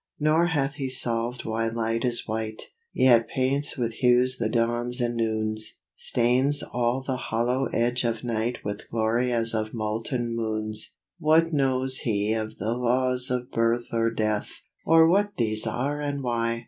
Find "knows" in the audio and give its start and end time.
11.53-11.97